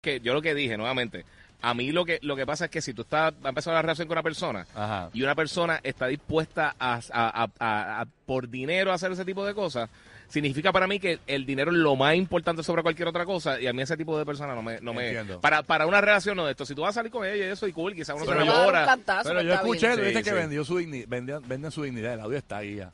[0.00, 1.24] que yo lo que dije nuevamente,
[1.62, 3.72] a mí lo que lo que pasa es que si tú estás va a empezar
[3.74, 5.10] una relación con una persona Ajá.
[5.12, 9.26] y una persona está dispuesta a, a- a- a- a- por dinero a hacer ese
[9.26, 9.90] tipo de cosas,
[10.28, 13.66] significa para mí que el dinero es lo más importante sobre cualquier otra cosa y
[13.66, 15.40] a mí ese tipo de persona no me no me Entiendo.
[15.42, 17.50] para para una relación no de esto, si tú vas a salir con ella y
[17.50, 18.86] eso y cool, quizás uno Si se no lo le va a dar un llora.
[18.86, 20.36] cantazo, Pero pues yo está escuché, dice Sí, que sí.
[20.36, 22.90] vendió su dignidad, venden, venden su dignidad, el audio está ahí ya.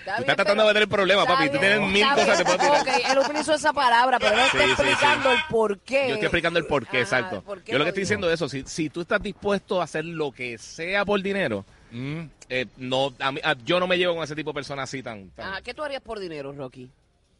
[0.00, 2.44] Está Tú estás tratando de meter el problema, papi, tú bien, tienes mil cosas que
[2.44, 2.46] bien.
[2.58, 2.80] puedo tirar.
[2.80, 4.70] Ok, él utilizó esa palabra, pero él está Sí, sí, sí.
[4.82, 6.08] explicando el por qué.
[6.08, 7.42] Yo estoy explicando el por qué, Ajá, exacto.
[7.42, 9.84] por qué Yo lo que estoy diciendo es eso, si, si tú estás dispuesto a
[9.84, 12.22] hacer lo que sea por dinero, Mm.
[12.48, 15.02] eh, no, a mí- a- yo no me llevo con ese tipo de personas así
[15.02, 15.28] tan...
[15.30, 16.88] tan- Ajá, ¿Qué tú harías por dinero, Rocky?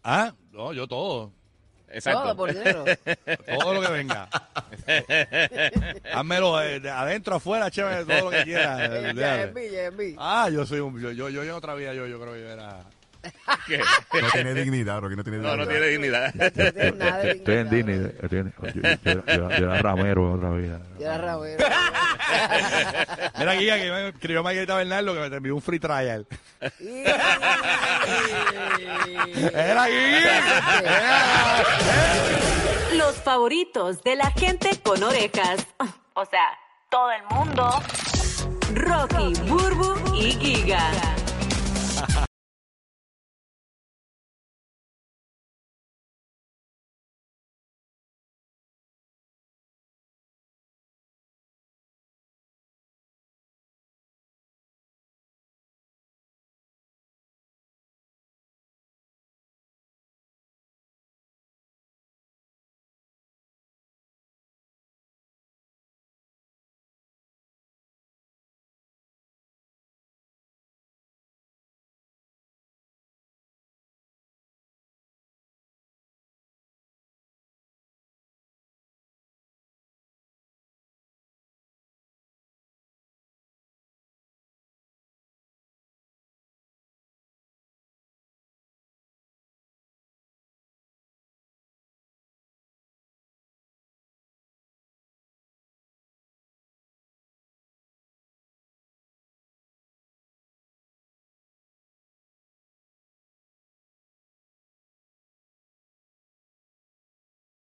[0.03, 1.31] Ah, no, yo todo.
[1.89, 2.23] exacto.
[2.23, 2.85] Todo por dinero.
[3.61, 4.29] Todo lo que venga.
[6.15, 8.81] Házmelo eh, de adentro, afuera, chévere, todo lo que quieras.
[8.91, 10.15] Eh, ya, en mí, ya, en mí.
[10.19, 11.01] Ah, yo soy un.
[11.01, 12.81] Yo, yo, yo en otra vida, yo, yo creo que yo era.
[13.67, 13.79] ¿Qué?
[14.23, 15.67] No tiene dignidad, Rocky, no tiene No, dignidad.
[15.67, 16.35] no tiene dignidad.
[16.35, 18.19] No nada de Estoy en dignidad, Disney.
[18.23, 18.71] eh, tiene- Yo,
[19.05, 20.81] yo- yo- yo era ramero en otra vida.
[20.99, 21.65] Ya era rabero.
[23.39, 26.27] Mira, Guía, que me escribió Margarita Bernardo que me envió un free trial.
[29.55, 30.43] Era Guía.
[32.95, 35.67] Los favoritos de la gente con orejas.
[36.15, 36.59] O sea,
[36.91, 37.71] todo el mundo.
[38.75, 41.20] Rocky, Burbu y Giga.